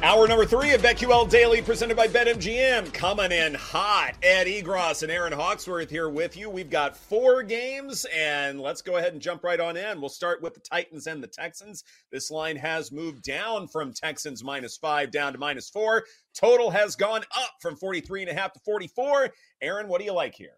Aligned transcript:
Hour 0.00 0.28
number 0.28 0.44
three 0.44 0.74
of 0.74 0.80
BetQL 0.80 1.28
Daily, 1.28 1.60
presented 1.60 1.96
by 1.96 2.06
BetMGM, 2.06 2.94
coming 2.94 3.32
in 3.32 3.52
hot. 3.54 4.12
Ed 4.22 4.46
Egros 4.46 5.02
and 5.02 5.10
Erin 5.10 5.32
Hawksworth 5.32 5.90
here 5.90 6.08
with 6.08 6.36
you. 6.36 6.48
We've 6.48 6.70
got 6.70 6.96
four 6.96 7.42
games, 7.42 8.06
and 8.16 8.60
let's 8.60 8.80
go 8.80 8.98
ahead 8.98 9.12
and 9.12 9.20
jump 9.20 9.42
right 9.42 9.58
on 9.58 9.76
in. 9.76 10.00
We'll 10.00 10.08
start 10.08 10.40
with 10.40 10.54
the 10.54 10.60
Titans 10.60 11.08
and 11.08 11.20
the 11.20 11.26
Texans. 11.26 11.82
This 12.12 12.30
line 12.30 12.54
has 12.54 12.92
moved 12.92 13.24
down 13.24 13.66
from 13.66 13.92
Texans 13.92 14.44
minus 14.44 14.76
five 14.76 15.10
down 15.10 15.32
to 15.32 15.38
minus 15.40 15.68
four. 15.68 16.04
Total 16.32 16.70
has 16.70 16.94
gone 16.94 17.24
up 17.36 17.54
from 17.60 17.74
43 17.74 18.22
and 18.22 18.30
a 18.30 18.34
half 18.34 18.52
to 18.52 18.60
44. 18.60 19.30
Erin, 19.60 19.88
what 19.88 19.98
do 19.98 20.04
you 20.04 20.12
like 20.12 20.36
here? 20.36 20.57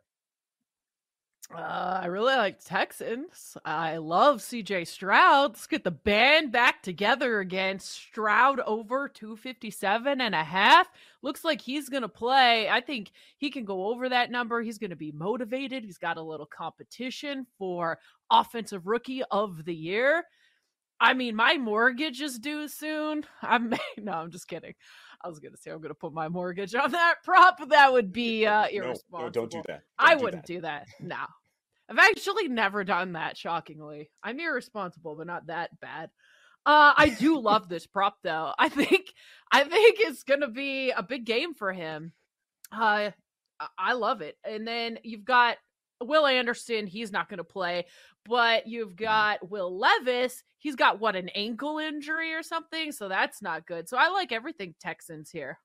Uh, 1.52 2.00
I 2.02 2.06
really 2.06 2.36
like 2.36 2.64
Texans. 2.64 3.56
I 3.64 3.96
love 3.96 4.38
CJ 4.38 4.86
Stroud. 4.86 5.52
Let's 5.52 5.66
get 5.66 5.82
the 5.82 5.90
band 5.90 6.52
back 6.52 6.80
together 6.80 7.40
again. 7.40 7.80
Stroud 7.80 8.60
over 8.60 9.08
257 9.08 10.20
and 10.20 10.34
a 10.34 10.44
half. 10.44 10.88
Looks 11.22 11.42
like 11.42 11.60
he's 11.60 11.88
going 11.88 12.02
to 12.02 12.08
play. 12.08 12.68
I 12.68 12.80
think 12.80 13.10
he 13.36 13.50
can 13.50 13.64
go 13.64 13.86
over 13.86 14.08
that 14.08 14.30
number. 14.30 14.62
He's 14.62 14.78
going 14.78 14.90
to 14.90 14.96
be 14.96 15.10
motivated. 15.10 15.82
He's 15.82 15.98
got 15.98 16.18
a 16.18 16.22
little 16.22 16.46
competition 16.46 17.46
for 17.58 17.98
offensive 18.30 18.86
rookie 18.86 19.24
of 19.32 19.64
the 19.64 19.74
year. 19.74 20.24
I 21.00 21.14
mean, 21.14 21.34
my 21.34 21.56
mortgage 21.56 22.20
is 22.20 22.38
due 22.38 22.68
soon. 22.68 23.24
I'm 23.42 23.72
no, 23.98 24.12
I'm 24.12 24.30
just 24.30 24.46
kidding. 24.46 24.74
I 25.22 25.28
was 25.28 25.38
gonna 25.38 25.56
say 25.56 25.70
I'm 25.70 25.80
gonna 25.80 25.94
put 25.94 26.12
my 26.12 26.28
mortgage 26.28 26.74
on 26.74 26.92
that 26.92 27.16
prop. 27.24 27.68
That 27.68 27.92
would 27.92 28.12
be 28.12 28.46
uh, 28.46 28.68
irresponsible. 28.68 29.18
No, 29.18 29.24
no, 29.24 29.30
don't 29.30 29.50
do 29.50 29.62
that. 29.66 29.82
Don't 29.98 30.10
I 30.10 30.14
do 30.14 30.24
wouldn't 30.24 30.46
that. 30.46 30.54
do 30.54 30.60
that. 30.60 30.86
No, 31.00 31.24
I've 31.90 31.98
actually 31.98 32.48
never 32.48 32.84
done 32.84 33.12
that. 33.14 33.36
Shockingly, 33.36 34.10
I'm 34.22 34.38
irresponsible, 34.38 35.16
but 35.16 35.26
not 35.26 35.46
that 35.48 35.78
bad. 35.80 36.10
Uh, 36.64 36.92
I 36.96 37.08
do 37.18 37.38
love 37.40 37.68
this 37.68 37.86
prop 37.86 38.16
though. 38.22 38.52
I 38.58 38.68
think 38.68 39.12
I 39.50 39.64
think 39.64 39.96
it's 40.00 40.22
gonna 40.22 40.48
be 40.48 40.90
a 40.90 41.02
big 41.02 41.24
game 41.24 41.54
for 41.54 41.72
him. 41.72 42.12
Uh, 42.72 43.10
I- 43.60 43.68
I 43.76 43.92
love 43.92 44.22
it. 44.22 44.36
And 44.44 44.66
then 44.66 44.98
you've 45.02 45.24
got 45.24 45.58
Will 46.02 46.26
Anderson. 46.26 46.86
He's 46.86 47.12
not 47.12 47.28
gonna 47.28 47.44
play, 47.44 47.86
but 48.24 48.66
you've 48.66 48.96
got 48.96 49.50
Will 49.50 49.76
Levis. 49.78 50.42
He's 50.58 50.76
got 50.76 50.98
what 51.00 51.16
an 51.16 51.28
ankle 51.30 51.78
injury 51.78 52.32
or 52.34 52.42
something, 52.42 52.92
so 52.92 53.08
that's 53.08 53.42
not 53.42 53.66
good. 53.66 53.88
So 53.88 53.98
I 53.98 54.08
like 54.08 54.32
everything 54.32 54.74
Texans 54.80 55.30
here. 55.30 55.58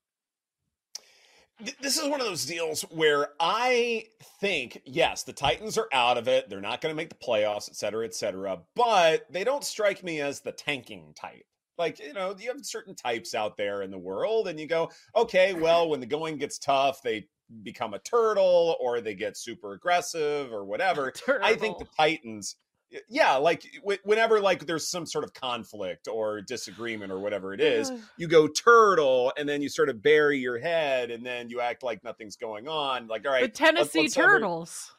Th- 1.64 1.78
This 1.80 1.98
is 1.98 2.10
one 2.10 2.20
of 2.20 2.28
those 2.28 2.46
deals 2.46 2.82
where 2.84 3.30
I 3.40 4.06
think, 4.42 4.82
yes, 4.86 5.24
the 5.24 5.34
Titans 5.34 5.78
are 5.78 5.88
out 5.92 6.18
of 6.18 6.28
it. 6.28 6.50
They're 6.50 6.62
not 6.62 6.82
going 6.82 6.92
to 6.92 6.98
make 6.98 7.10
the 7.10 7.16
playoffs, 7.16 7.70
et 7.70 7.76
cetera, 7.76 8.06
et 8.06 8.14
cetera. 8.14 8.60
But 8.76 9.26
they 9.32 9.44
don't 9.44 9.64
strike 9.64 10.04
me 10.04 10.22
as 10.22 10.42
the 10.42 10.52
tanking 10.52 11.14
type. 11.16 11.46
Like, 11.78 12.00
you 12.00 12.14
know, 12.14 12.36
you 12.40 12.48
have 12.50 12.66
certain 12.66 12.96
types 12.96 13.36
out 13.36 13.58
there 13.58 13.82
in 13.82 13.92
the 13.92 13.98
world, 13.98 14.48
and 14.48 14.60
you 14.60 14.68
go, 14.68 14.90
okay, 15.16 15.54
well, 15.54 15.90
when 15.90 16.00
the 16.00 16.06
going 16.06 16.38
gets 16.38 16.58
tough, 16.58 17.02
they 17.02 17.28
become 17.64 17.94
a 17.94 18.00
turtle 18.00 18.76
or 18.80 19.02
they 19.02 19.14
get 19.14 19.38
super 19.38 19.74
aggressive 19.74 20.52
or 20.52 20.66
whatever. 20.66 21.14
I 21.42 21.56
think 21.56 21.78
the 21.78 21.88
Titans, 21.98 22.56
yeah, 23.10 23.36
like 23.36 23.64
wh- 23.86 24.06
whenever 24.06 24.40
like 24.40 24.66
there's 24.66 24.88
some 24.88 25.06
sort 25.06 25.24
of 25.24 25.34
conflict 25.34 26.08
or 26.08 26.42
disagreement 26.42 27.12
or 27.12 27.20
whatever 27.20 27.54
it 27.54 27.62
is, 27.62 27.92
you 28.18 28.28
go 28.28 28.48
turtle 28.48 29.34
and 29.38 29.48
then 29.48 29.62
you 29.62 29.70
sort 29.70 29.90
of 29.90 30.02
bury 30.02 30.38
your 30.40 30.60
head 30.60 31.12
and 31.12 31.26
then 31.26 31.50
you 31.50 31.62
act 31.62 31.84
like 31.84 32.04
nothing's 32.04 32.36
going 32.36 32.68
on. 32.68 33.08
Like, 33.08 33.26
all 33.26 33.32
right, 33.34 33.44
the 33.44 33.48
Tennessee 33.58 34.02
let's 34.04 34.16
a- 34.18 34.22
Turtles. 34.22 34.92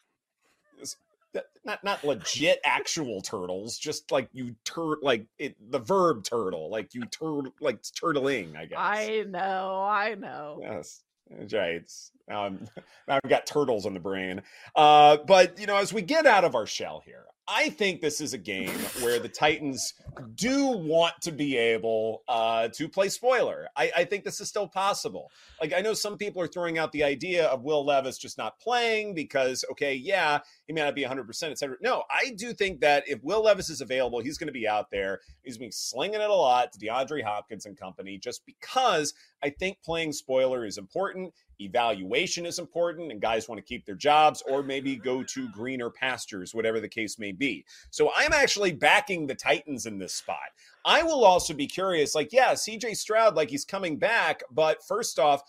not 1.64 1.82
not 1.84 2.04
legit 2.04 2.60
actual 2.64 3.20
turtles, 3.20 3.78
just 3.78 4.10
like 4.10 4.28
you 4.32 4.56
tur 4.64 4.96
like 5.02 5.26
it 5.38 5.56
the 5.70 5.78
verb 5.78 6.24
turtle, 6.24 6.70
like 6.70 6.94
you 6.94 7.02
tur 7.06 7.42
like 7.60 7.82
turtling, 7.82 8.56
I 8.56 8.66
guess. 8.66 8.78
I 8.78 9.24
know, 9.28 9.82
I 9.88 10.14
know. 10.14 10.58
Yes. 10.60 11.02
That's 11.28 11.52
right. 11.54 11.74
It's- 11.76 12.12
Now, 12.28 12.44
I'm, 12.44 12.68
now 13.08 13.18
I've 13.22 13.28
got 13.30 13.46
turtles 13.46 13.84
on 13.86 13.94
the 13.94 14.00
brain. 14.00 14.42
Uh, 14.74 15.18
but, 15.26 15.58
you 15.58 15.66
know, 15.66 15.76
as 15.76 15.92
we 15.92 16.02
get 16.02 16.24
out 16.26 16.44
of 16.44 16.54
our 16.54 16.66
shell 16.66 17.02
here, 17.04 17.24
I 17.48 17.70
think 17.70 18.00
this 18.00 18.20
is 18.20 18.34
a 18.34 18.38
game 18.38 18.76
where 19.00 19.20
the 19.20 19.28
Titans 19.28 19.94
do 20.34 20.66
want 20.66 21.14
to 21.22 21.30
be 21.30 21.56
able 21.56 22.22
uh, 22.26 22.68
to 22.68 22.88
play 22.88 23.08
spoiler. 23.08 23.68
I, 23.76 23.92
I 23.98 24.04
think 24.04 24.24
this 24.24 24.40
is 24.40 24.48
still 24.48 24.66
possible. 24.66 25.30
Like, 25.60 25.72
I 25.72 25.80
know 25.80 25.94
some 25.94 26.18
people 26.18 26.42
are 26.42 26.48
throwing 26.48 26.76
out 26.76 26.90
the 26.90 27.04
idea 27.04 27.46
of 27.46 27.62
Will 27.62 27.84
Levis 27.84 28.18
just 28.18 28.36
not 28.36 28.58
playing 28.58 29.14
because, 29.14 29.64
okay, 29.70 29.94
yeah, 29.94 30.40
he 30.66 30.72
may 30.72 30.82
not 30.82 30.96
be 30.96 31.04
100%, 31.04 31.50
et 31.50 31.58
cetera. 31.58 31.76
No, 31.80 32.02
I 32.10 32.30
do 32.30 32.52
think 32.52 32.80
that 32.80 33.04
if 33.06 33.22
Will 33.22 33.44
Levis 33.44 33.70
is 33.70 33.80
available, 33.80 34.18
he's 34.20 34.38
going 34.38 34.48
to 34.48 34.52
be 34.52 34.66
out 34.66 34.90
there. 34.90 35.20
He's 35.44 35.58
been 35.58 35.70
slinging 35.70 36.20
it 36.20 36.30
a 36.30 36.34
lot 36.34 36.72
to 36.72 36.80
DeAndre 36.80 37.22
Hopkins 37.22 37.64
and 37.64 37.78
company 37.78 38.18
just 38.18 38.44
because 38.44 39.14
I 39.42 39.50
think 39.50 39.78
playing 39.84 40.12
spoiler 40.14 40.64
is 40.64 40.78
important. 40.78 41.32
Evaluation 41.58 42.44
is 42.44 42.58
important, 42.58 43.10
and 43.10 43.20
guys 43.20 43.48
want 43.48 43.58
to 43.58 43.64
keep 43.64 43.86
their 43.86 43.94
jobs 43.94 44.42
or 44.46 44.62
maybe 44.62 44.96
go 44.96 45.22
to 45.22 45.48
greener 45.50 45.88
pastures, 45.88 46.54
whatever 46.54 46.80
the 46.80 46.88
case 46.88 47.18
may 47.18 47.32
be. 47.36 47.64
So 47.90 48.10
I'm 48.16 48.32
actually 48.32 48.72
backing 48.72 49.26
the 49.26 49.34
Titans 49.34 49.86
in 49.86 49.98
this 49.98 50.14
spot. 50.14 50.38
I 50.84 51.02
will 51.02 51.24
also 51.24 51.54
be 51.54 51.66
curious 51.66 52.14
like, 52.14 52.32
yeah, 52.32 52.52
CJ 52.52 52.96
Stroud, 52.96 53.34
like 53.36 53.50
he's 53.50 53.64
coming 53.64 53.98
back, 53.98 54.42
but 54.50 54.82
first 54.86 55.18
off, 55.18 55.42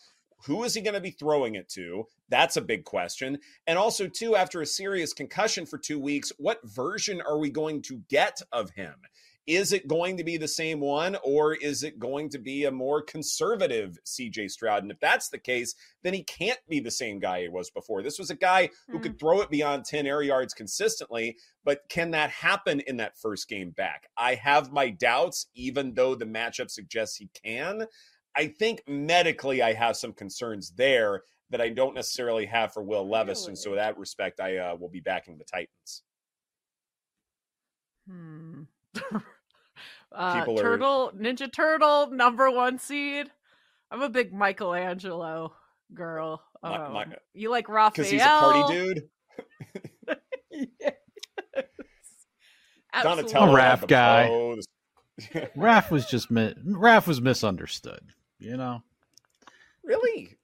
Who 0.45 0.63
is 0.63 0.73
he 0.73 0.81
going 0.81 0.93
to 0.93 1.01
be 1.01 1.11
throwing 1.11 1.55
it 1.55 1.67
to? 1.69 2.05
That's 2.29 2.57
a 2.57 2.61
big 2.61 2.83
question. 2.83 3.39
And 3.65 3.77
also, 3.77 4.07
too, 4.07 4.35
after 4.35 4.61
a 4.61 4.65
serious 4.65 5.13
concussion 5.13 5.65
for 5.65 5.77
two 5.77 5.99
weeks, 5.99 6.31
what 6.37 6.59
version 6.63 7.21
are 7.21 7.39
we 7.39 7.49
going 7.49 7.81
to 7.83 8.01
get 8.09 8.41
of 8.51 8.69
him? 8.71 8.93
Is 9.47 9.71
it 9.71 9.87
going 9.87 10.17
to 10.17 10.25
be 10.25 10.35
the 10.35 10.47
same 10.47 10.81
one 10.81 11.17
or 11.23 11.55
is 11.55 11.81
it 11.81 11.99
going 11.99 12.29
to 12.31 12.37
be 12.37 12.65
a 12.65 12.71
more 12.71 13.01
conservative 13.01 13.97
CJ 14.05 14.51
Stroud? 14.51 14.83
And 14.83 14.91
if 14.91 14.99
that's 14.99 15.29
the 15.29 15.37
case, 15.37 15.73
then 16.03 16.13
he 16.13 16.21
can't 16.23 16.59
be 16.67 16.81
the 16.81 16.91
same 16.91 17.17
guy 17.19 17.43
he 17.43 17.47
was 17.47 17.69
before. 17.69 18.03
This 18.03 18.19
was 18.19 18.29
a 18.29 18.35
guy 18.35 18.69
who 18.89 18.99
Mm. 18.99 19.03
could 19.03 19.19
throw 19.19 19.39
it 19.39 19.49
beyond 19.49 19.85
10 19.85 20.05
air 20.05 20.21
yards 20.21 20.53
consistently, 20.53 21.37
but 21.63 21.87
can 21.87 22.11
that 22.11 22.29
happen 22.29 22.81
in 22.81 22.97
that 22.97 23.17
first 23.17 23.47
game 23.47 23.71
back? 23.71 24.09
I 24.17 24.35
have 24.35 24.73
my 24.73 24.89
doubts, 24.89 25.47
even 25.55 25.93
though 25.93 26.13
the 26.13 26.25
matchup 26.25 26.69
suggests 26.69 27.15
he 27.15 27.29
can. 27.33 27.87
I 28.35 28.47
think 28.47 28.83
medically, 28.85 29.61
I 29.61 29.73
have 29.73 29.95
some 29.95 30.11
concerns 30.11 30.71
there 30.71 31.23
that 31.49 31.61
I 31.61 31.69
don't 31.69 31.95
necessarily 31.95 32.45
have 32.47 32.73
for 32.73 32.83
Will 32.83 33.07
Levis. 33.09 33.47
And 33.47 33.57
so, 33.57 33.69
in 33.71 33.77
that 33.77 33.97
respect, 33.97 34.41
I 34.41 34.57
uh, 34.57 34.75
will 34.75 34.89
be 34.89 34.99
backing 34.99 35.37
the 35.37 35.45
Titans. 35.45 36.03
Hmm. 38.07 38.63
uh, 40.11 40.39
People 40.39 40.59
are- 40.59 40.63
Turtle, 40.63 41.11
Ninja 41.17 41.51
Turtle, 41.51 42.07
number 42.11 42.49
one 42.51 42.79
seed. 42.79 43.29
I'm 43.91 44.01
a 44.01 44.09
big 44.09 44.33
Michelangelo 44.33 45.53
girl. 45.93 46.41
Mi- 46.63 46.69
Um, 46.69 46.93
Mi- 47.09 47.15
you 47.33 47.49
like 47.49 47.69
Raphael? 47.69 47.91
Because 47.91 48.09
he's 48.11 48.21
a 48.21 48.25
party 48.25 48.73
dude. 48.73 49.09
yes. 50.51 50.93
Donatello 53.03 53.55
Absolutely. 53.57 53.61
Raph 53.61 53.87
guy. 53.87 54.29
Raph 55.57 55.91
was 55.91 56.05
just 56.05 56.29
mi- 56.31 56.53
Raph 56.65 57.07
was 57.07 57.21
misunderstood. 57.21 58.01
You 58.39 58.57
know, 58.57 58.83
really? 59.83 60.35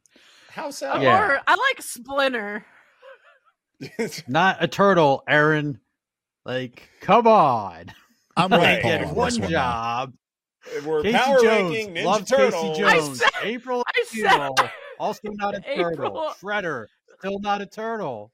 How 0.49 0.69
so? 0.71 0.95
Yeah. 0.99 1.19
Or 1.27 1.39
I 1.47 1.51
like 1.55 1.81
Splinter. 1.81 2.65
not 4.27 4.57
a 4.63 4.67
turtle, 4.67 5.23
Erin. 5.27 5.79
Like, 6.45 6.89
come 7.01 7.25
on, 7.27 7.85
I'm 8.35 8.51
Right. 8.51 8.75
with 8.75 8.81
Paul 8.83 8.91
get 8.91 9.03
on 9.07 9.15
one 9.15 9.29
this 9.29 9.39
one. 9.39 9.51
now. 9.51 10.05
job. 10.05 10.13
We're 10.85 11.01
Casey 11.03 11.17
power 11.17 11.41
Jones, 11.41 11.75
ranking 11.75 11.95
Ninja 11.95 12.05
love 12.05 12.25
Turtle. 12.25 12.69
Casey 12.75 12.83
I 12.85 12.97
Jones. 12.99 13.19
said- 13.19 13.29
April 13.43 13.83
I 13.85 14.03
said- 14.07 14.25
O'Neil, 14.31 14.55
also 14.99 15.19
not 15.31 15.55
a 15.55 15.59
turtle. 15.75 16.05
April- 16.05 16.33
Shredder, 16.41 16.85
still 17.19 17.39
not 17.39 17.61
a 17.61 17.65
turtle. 17.65 18.31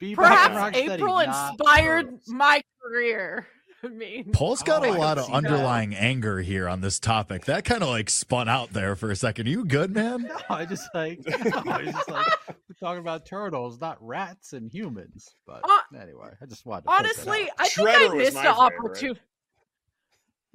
Bebop 0.00 0.14
Perhaps 0.14 0.54
Rocksteady, 0.54 0.90
April 0.94 1.14
not 1.16 1.50
inspired 1.58 2.04
turtles. 2.04 2.28
my 2.28 2.62
career. 2.80 3.46
I 3.82 3.88
mean, 3.88 4.32
Paul's 4.32 4.62
got 4.64 4.84
Oh, 4.84 4.90
a 4.90 4.92
I 4.94 4.96
lot 4.98 5.18
of 5.18 5.24
see 5.26 5.30
that. 5.32 5.36
underlying 5.36 5.94
anger 5.94 6.40
here 6.40 6.68
on 6.68 6.80
this 6.80 6.98
topic. 6.98 7.44
That 7.44 7.64
kind 7.64 7.82
of 7.82 7.88
like 7.88 8.10
spun 8.10 8.48
out 8.48 8.72
there 8.72 8.96
for 8.96 9.10
a 9.10 9.16
second. 9.16 9.46
Are 9.46 9.50
you 9.50 9.64
good, 9.64 9.92
man? 9.94 10.22
No, 10.28 10.36
I 10.50 10.64
just 10.64 10.88
like, 10.94 11.20
no, 11.26 11.34
I 11.72 11.84
just 11.84 12.08
like 12.08 12.26
we're 12.48 12.67
talking 12.80 13.00
about 13.00 13.26
turtles, 13.26 13.80
not 13.80 13.96
rats 14.00 14.52
and 14.52 14.70
humans. 14.72 15.28
But 15.46 15.60
Uh, 15.64 15.78
anyway, 16.00 16.30
I 16.40 16.46
just 16.46 16.64
wanted 16.66 16.84
to 16.84 16.90
honestly, 16.92 17.42
out. 17.42 17.48
I 17.58 17.68
think 17.68 17.88
Shredder 17.88 18.10
I 18.10 18.16
missed 18.16 18.36
an 18.36 18.46
opportunity. 18.46 19.20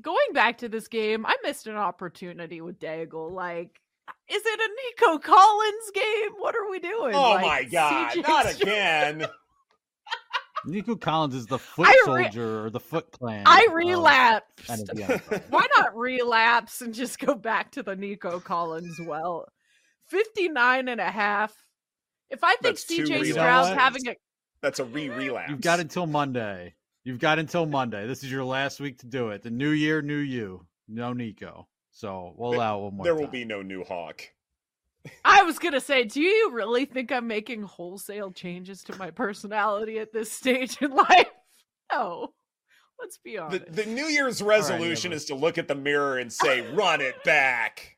Going 0.01 0.33
back 0.33 0.57
to 0.59 0.69
this 0.69 0.87
game, 0.87 1.25
I 1.25 1.35
missed 1.43 1.67
an 1.67 1.75
opportunity 1.75 2.61
with 2.61 2.79
Daigle. 2.79 3.31
Like, 3.31 3.79
is 4.27 4.41
it 4.45 4.59
a 4.59 5.05
Nico 5.05 5.17
Collins 5.19 5.91
game? 5.93 6.31
What 6.37 6.55
are 6.55 6.69
we 6.69 6.79
doing? 6.79 7.13
Oh 7.15 7.31
Like, 7.33 7.41
my 7.45 7.63
god, 7.65 8.11
CJ 8.11 8.27
not 8.27 8.45
Stroud- 8.47 8.61
again. 8.61 9.27
Nico 10.65 10.95
Collins 10.95 11.35
is 11.35 11.45
the 11.45 11.59
foot 11.59 11.87
re- 11.89 12.01
soldier 12.05 12.65
or 12.65 12.69
the 12.69 12.79
foot 12.79 13.11
clan. 13.11 13.43
I 13.45 13.65
of 13.67 13.73
relapsed. 13.73 14.67
NFC 14.69 15.43
Why 15.49 15.67
not 15.77 15.95
relapse 15.95 16.81
and 16.81 16.93
just 16.93 17.19
go 17.19 17.35
back 17.35 17.71
to 17.71 17.83
the 17.83 17.95
Nico 17.97 18.39
Collins 18.39 18.97
well? 19.05 19.45
59 20.07 20.87
and 20.87 21.01
a 21.01 21.11
half. 21.11 21.53
If 22.33 22.43
I 22.43 22.49
think 22.55 22.61
That's 22.63 22.83
two 22.85 23.03
CJ. 23.05 23.31
Stroud's 23.31 23.69
having 23.77 24.07
a 24.09 24.15
That's 24.61 24.79
a 24.79 24.85
re-relapse. 24.85 25.49
You've 25.51 25.61
got 25.61 25.79
until 25.79 26.05
Monday. 26.07 26.73
You've 27.03 27.19
got 27.19 27.37
until 27.39 27.65
Monday. 27.65 28.07
This 28.07 28.23
is 28.23 28.31
your 28.31 28.43
last 28.43 28.79
week 28.79 28.97
to 28.99 29.05
do 29.07 29.29
it. 29.29 29.43
The 29.43 29.49
new 29.51 29.69
year, 29.69 30.01
new 30.01 30.17
you. 30.17 30.65
No 30.87 31.13
Nico. 31.13 31.67
So 31.91 32.33
we'll 32.37 32.51
There- 32.51 32.59
allow 32.59 32.79
one 32.79 32.95
more. 32.95 33.03
There 33.03 33.13
will 33.15 33.23
time. 33.23 33.31
be 33.31 33.45
no 33.45 33.61
new 33.61 33.83
Hawk. 33.83 34.21
I 35.25 35.43
was 35.43 35.59
gonna 35.59 35.81
say, 35.81 36.05
do 36.05 36.21
you 36.21 36.51
really 36.53 36.85
think 36.85 37.11
I'm 37.11 37.27
making 37.27 37.63
wholesale 37.63 38.31
changes 38.31 38.83
to 38.85 38.97
my 38.97 39.11
personality 39.11 39.99
at 39.99 40.11
this 40.13 40.31
stage 40.31 40.81
in 40.81 40.91
life? 40.95 41.27
No. 41.91 42.33
Let's 42.99 43.17
be 43.17 43.37
honest. 43.37 43.65
the 43.71 43.85
New 43.85 44.05
Year's 44.05 44.41
resolution 44.41 45.09
never. 45.09 45.17
is 45.17 45.25
to 45.25 45.35
look 45.35 45.57
at 45.57 45.67
the 45.67 45.75
mirror 45.75 46.17
and 46.19 46.31
say, 46.31 46.61
"Run 46.73 47.01
it 47.01 47.21
back." 47.25 47.97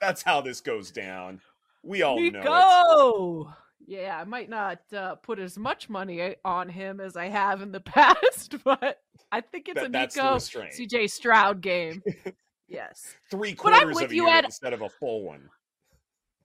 That's 0.00 0.22
how 0.22 0.40
this 0.40 0.60
goes 0.60 0.90
down. 0.90 1.40
We 1.82 2.02
all 2.02 2.18
know 2.20 3.48
it. 3.48 3.54
Yeah, 3.86 4.18
I 4.20 4.24
might 4.24 4.48
not 4.48 4.80
uh, 4.96 5.16
put 5.16 5.38
as 5.38 5.58
much 5.58 5.88
money 5.88 6.36
on 6.44 6.68
him 6.68 7.00
as 7.00 7.16
I 7.16 7.28
have 7.28 7.60
in 7.62 7.72
the 7.72 7.80
past, 7.80 8.54
but 8.64 8.98
I 9.32 9.40
think 9.40 9.68
it's 9.68 9.80
That- 9.80 9.86
a 9.86 9.88
Nico. 9.88 10.36
CJ 10.36 11.10
Stroud 11.10 11.60
game. 11.60 12.02
yes. 12.68 13.16
Three 13.30 13.54
quarters 13.54 14.00
of 14.00 14.10
a 14.10 14.14
you, 14.14 14.22
unit 14.26 14.34
Ed. 14.38 14.44
instead 14.46 14.72
of 14.72 14.82
a 14.82 14.88
full 14.88 15.24
one. 15.24 15.48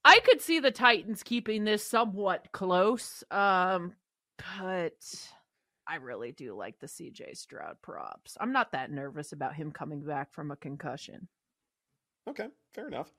I 0.04 0.20
could 0.22 0.42
see 0.42 0.60
the 0.60 0.72
Titans 0.72 1.24
keeping 1.24 1.64
this 1.66 1.84
somewhat 1.86 2.52
close, 2.52 3.24
um, 3.32 3.94
but 4.60 4.94
I 5.88 5.96
really 5.96 6.32
do 6.32 6.56
like 6.56 6.80
the 6.80 6.88
CJ 6.88 7.36
Stroud 7.38 7.78
props. 7.82 8.38
I'm 8.40 8.52
not 8.52 8.72
that 8.72 8.92
nervous 8.92 9.32
about 9.34 9.56
him 9.56 9.72
coming 9.72 10.02
back 10.02 10.32
from 10.34 10.52
a 10.52 10.56
concussion. 10.56 11.28
Okay, 12.30 12.48
fair 12.74 12.88
enough. 12.88 13.12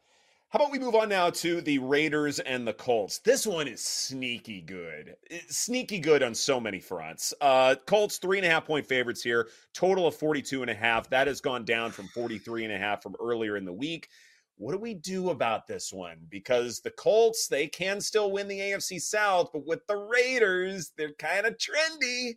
How 0.51 0.61
about 0.61 0.71
we 0.71 0.79
move 0.79 0.95
on 0.95 1.09
now 1.09 1.31
to 1.31 1.61
the 1.61 1.81
Raiders 1.81 2.39
and 2.39 2.67
the 2.67 2.73
Colts? 2.73 3.19
This 3.19 3.45
one 3.45 3.67
is 3.67 3.83
sneaky 3.83 4.61
good. 4.61 5.17
It's 5.29 5.59
sneaky 5.59 5.99
good 5.99 6.23
on 6.23 6.37
so 6.37 6.61
many 6.61 6.79
fronts. 6.79 7.35
Uh, 7.41 7.75
Colts, 7.87 8.19
three 8.19 8.39
and 8.39 8.47
a 8.47 8.51
half 8.51 8.65
point 8.65 8.87
favorites 8.87 9.25
here, 9.25 9.49
total 9.75 10.07
of 10.07 10.15
42 10.15 10.63
and 10.63 10.71
a 10.71 10.75
half. 10.75 11.11
That 11.11 11.27
has 11.27 11.41
gone 11.41 11.65
down 11.65 11.91
from 11.91 12.07
43 12.09 12.65
and 12.65 12.73
a 12.73 12.79
half 12.79 13.03
from 13.03 13.17
earlier 13.21 13.57
in 13.57 13.65
the 13.65 13.73
week. 13.73 14.09
What 14.57 14.71
do 14.71 14.79
we 14.79 14.95
do 14.95 15.31
about 15.31 15.67
this 15.67 15.93
one? 15.93 16.19
Because 16.29 16.79
the 16.79 16.93
Colts, 16.93 17.49
they 17.49 17.67
can 17.67 18.01
still 18.01 18.31
win 18.31 18.47
the 18.47 18.61
AFC 18.61 19.01
South, 19.01 19.51
but 19.53 19.67
with 19.67 19.85
the 19.89 19.97
Raiders, 19.97 20.93
they're 20.97 21.13
kind 21.15 21.45
of 21.45 21.59
trendy. 21.59 22.37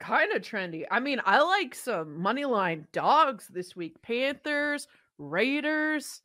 Kind 0.00 0.32
of 0.32 0.40
trendy. 0.40 0.86
I 0.90 1.00
mean, 1.00 1.20
I 1.26 1.42
like 1.42 1.74
some 1.74 2.18
money 2.18 2.46
line 2.46 2.88
dogs 2.92 3.46
this 3.46 3.76
week. 3.76 4.00
Panthers, 4.02 4.88
Raiders, 5.18 6.22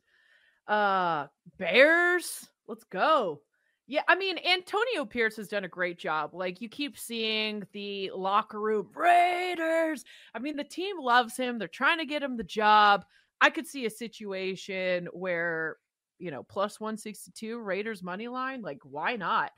uh, 0.66 1.26
Bears. 1.58 2.46
Let's 2.66 2.84
go. 2.84 3.40
Yeah, 3.86 4.02
I 4.06 4.16
mean, 4.16 4.36
Antonio 4.38 5.06
Pierce 5.06 5.36
has 5.36 5.48
done 5.48 5.64
a 5.64 5.68
great 5.68 5.98
job. 5.98 6.34
Like 6.34 6.60
you 6.60 6.68
keep 6.68 6.98
seeing 6.98 7.66
the 7.72 8.10
locker 8.14 8.60
room 8.60 8.88
Raiders. 8.94 10.04
I 10.34 10.40
mean, 10.40 10.56
the 10.56 10.64
team 10.64 11.00
loves 11.00 11.36
him. 11.36 11.58
They're 11.58 11.68
trying 11.68 11.98
to 11.98 12.04
get 12.04 12.22
him 12.22 12.36
the 12.36 12.44
job. 12.44 13.06
I 13.40 13.48
could 13.48 13.66
see 13.66 13.86
a 13.86 13.90
situation 13.90 15.08
where, 15.12 15.76
you 16.18 16.30
know, 16.30 16.42
plus 16.42 16.78
162 16.78 17.58
Raiders 17.58 18.02
money 18.02 18.28
line. 18.28 18.60
Like, 18.60 18.80
why 18.82 19.16
not? 19.16 19.52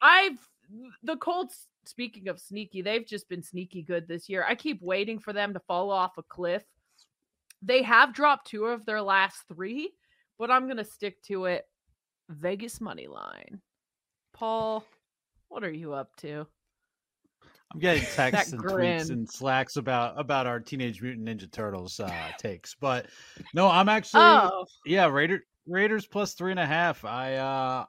I've 0.00 0.38
the 1.02 1.16
Colts, 1.16 1.66
speaking 1.84 2.28
of 2.28 2.40
sneaky, 2.40 2.82
they've 2.82 3.06
just 3.06 3.28
been 3.28 3.42
sneaky 3.42 3.82
good 3.82 4.06
this 4.06 4.28
year. 4.28 4.44
I 4.46 4.54
keep 4.54 4.80
waiting 4.80 5.18
for 5.18 5.32
them 5.32 5.52
to 5.54 5.60
fall 5.60 5.90
off 5.90 6.18
a 6.18 6.22
cliff. 6.22 6.62
They 7.62 7.82
have 7.82 8.12
dropped 8.14 8.48
two 8.48 8.66
of 8.66 8.84
their 8.84 9.00
last 9.00 9.44
three, 9.48 9.92
but 10.38 10.50
I'm 10.50 10.64
going 10.66 10.78
to 10.78 10.84
stick 10.84 11.22
to 11.24 11.44
it. 11.46 11.64
Vegas 12.28 12.80
money 12.80 13.06
line. 13.06 13.60
Paul, 14.32 14.84
what 15.48 15.64
are 15.64 15.70
you 15.72 15.92
up 15.92 16.14
to? 16.16 16.46
I'm 17.72 17.80
getting 17.80 18.02
texts 18.14 18.52
and 18.52 18.60
grin. 18.60 19.00
tweets 19.00 19.10
and 19.10 19.28
slacks 19.28 19.76
about 19.76 20.18
about 20.18 20.46
our 20.46 20.60
Teenage 20.60 21.02
Mutant 21.02 21.28
Ninja 21.28 21.50
Turtles 21.50 22.00
uh, 22.00 22.12
takes, 22.38 22.74
but 22.80 23.06
no, 23.54 23.68
I'm 23.68 23.88
actually 23.88 24.22
Oh, 24.22 24.64
yeah 24.86 25.06
Raider 25.06 25.40
Raiders 25.66 26.06
plus 26.06 26.34
three 26.34 26.50
and 26.50 26.60
a 26.60 26.66
half. 26.66 27.04
I 27.04 27.34
uh, 27.36 27.84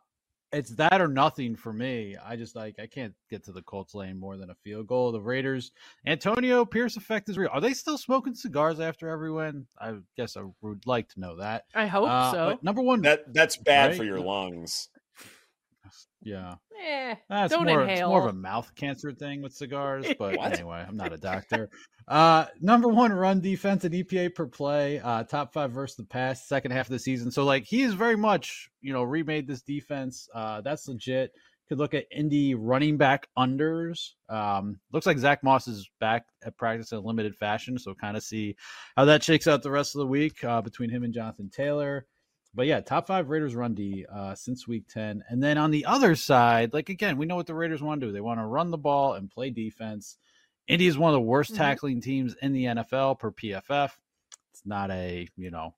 it's 0.53 0.69
that 0.75 1.01
or 1.01 1.07
nothing 1.07 1.55
for 1.55 1.74
me. 1.74 2.15
I 2.24 2.36
just 2.36 2.55
like 2.55 2.75
I 2.79 2.86
can't 2.88 3.13
get 3.29 3.43
to 3.45 3.51
the 3.51 3.62
Colts 3.63 3.95
lane 3.95 4.17
more 4.19 4.38
than 4.38 4.50
a 4.50 4.55
field 4.55 4.88
goal. 4.88 5.12
The 5.12 5.19
Raiders 5.22 5.72
Antonio 6.05 6.63
Pierce 6.65 6.95
effect 6.95 7.27
is 7.29 7.38
real. 7.38 7.50
Are 7.51 7.60
they 7.62 7.74
still 7.74 7.98
smoking 7.98 8.36
cigars 8.36 8.79
after 8.79 9.10
every 9.10 9.31
win? 9.31 9.65
I 9.79 9.95
guess 10.15 10.38
I 10.38 10.43
would 10.62 10.86
like 10.86 11.10
to 11.10 11.19
know 11.19 11.38
that. 11.38 11.65
I 11.75 11.88
hope 11.88 12.10
Uh, 12.10 12.31
so. 12.31 12.60
number 12.62 12.81
one, 12.81 13.01
That 13.01 13.33
that's 13.33 13.57
bad 13.57 13.89
Right? 13.89 13.98
for 13.98 14.03
your 14.03 14.19
lungs. 14.19 14.89
Yeah. 16.24 16.56
Eh, 16.86 17.15
That's 17.30 17.53
don't 17.53 17.65
more, 17.65 17.84
inhale. 17.84 18.08
It's 18.08 18.10
more 18.10 18.27
of 18.27 18.36
a 18.36 18.38
mouth 18.38 18.74
cancer 18.75 19.12
thing 19.13 19.42
with 19.42 19.53
cigars, 19.53 20.06
but 20.20 20.38
anyway, 20.42 20.84
I'm 20.88 20.98
not 20.98 21.13
a 21.13 21.18
doctor. 21.18 21.70
uh, 22.08 22.46
number 22.62 22.89
one 22.89 23.13
run 23.13 23.39
defense 23.39 23.86
and 23.86 23.94
EPA 23.94 24.36
per 24.36 24.48
play, 24.48 25.00
uh, 25.00 25.24
top 25.24 25.53
five 25.53 25.72
versus 25.72 25.96
the 25.96 26.03
pass, 26.03 26.48
second 26.48 26.72
half 26.72 26.88
of 26.88 26.92
the 26.92 27.00
season. 27.00 27.32
So 27.32 27.46
like 27.46 27.63
he 27.63 27.82
is 27.84 27.94
very 27.94 28.18
much, 28.18 28.70
you 28.82 28.92
know, 28.94 29.03
remade 29.03 29.48
this 29.48 29.62
defense. 29.62 30.27
Uh, 30.34 30.62
that's 30.62 30.88
legit. 30.88 31.32
Could 31.70 31.77
look 31.77 31.94
at 31.94 32.06
Indy 32.12 32.56
running 32.56 32.98
back 32.98 33.27
unders. 33.38 34.10
Um, 34.27 34.80
looks 34.92 35.06
like 35.06 35.18
Zach 35.18 35.44
Moss 35.44 35.70
is 35.70 35.89
back 36.01 36.25
at 36.46 36.58
practice 36.58 36.92
in 36.92 36.98
a 36.98 37.01
limited 37.01 37.36
fashion, 37.36 37.80
so 37.80 37.96
kind 37.96 38.18
of 38.18 38.24
see 38.24 38.58
how 38.98 39.06
that 39.06 39.24
shakes 39.24 39.48
out 39.48 39.63
the 39.63 39.72
rest 39.72 39.96
of 39.96 40.00
the 40.00 40.08
week 40.08 40.44
uh, 40.44 40.62
between 40.62 40.89
him 40.89 41.03
and 41.03 41.13
Jonathan 41.13 41.50
Taylor. 41.50 42.06
But 42.53 42.67
yeah, 42.67 42.81
top 42.81 43.07
five 43.07 43.29
Raiders 43.29 43.55
run 43.55 43.74
D 43.74 44.05
uh, 44.12 44.36
since 44.36 44.67
week 44.67 44.88
10. 44.89 45.24
And 45.29 45.41
then 45.41 45.57
on 45.57 45.72
the 45.72 45.86
other 45.86 46.15
side, 46.15 46.74
like 46.74 46.89
again, 46.89 47.17
we 47.17 47.25
know 47.25 47.36
what 47.36 47.48
the 47.48 47.55
Raiders 47.55 47.81
want 47.81 48.01
to 48.01 48.07
do. 48.07 48.13
They 48.13 48.22
want 48.22 48.39
to 48.39 48.45
run 48.45 48.72
the 48.72 48.77
ball 48.77 49.13
and 49.13 49.29
play 49.31 49.50
defense. 49.50 50.17
Indy 50.67 50.88
is 50.88 50.98
one 50.98 51.10
of 51.10 51.15
the 51.15 51.22
worst 51.22 51.53
Mhm. 51.53 51.57
tackling 51.57 52.01
teams 52.01 52.36
in 52.41 52.53
the 52.53 52.65
NFL 52.65 53.15
per 53.19 53.31
PFF. 53.31 53.98
It's 54.51 54.65
not 54.65 54.91
a, 54.91 55.27
you 55.36 55.51
know, 55.51 55.74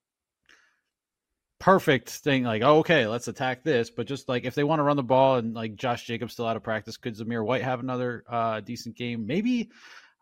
perfect 1.58 2.10
thing 2.10 2.44
like, 2.44 2.62
oh, 2.62 2.78
okay, 2.80 3.06
let's 3.06 3.28
attack 3.28 3.64
this. 3.64 3.90
But 3.90 4.06
just 4.06 4.28
like 4.28 4.44
if 4.44 4.54
they 4.54 4.64
want 4.64 4.78
to 4.80 4.84
run 4.84 4.96
the 4.96 5.02
ball 5.02 5.36
and 5.36 5.54
like 5.54 5.76
Josh 5.76 6.04
Jacobs 6.06 6.34
still 6.34 6.46
out 6.46 6.56
of 6.56 6.62
practice, 6.62 6.96
could 6.96 7.16
Zamir 7.16 7.44
White 7.44 7.62
have 7.62 7.80
another 7.80 8.24
uh, 8.28 8.60
decent 8.60 8.96
game? 8.96 9.26
Maybe. 9.26 9.70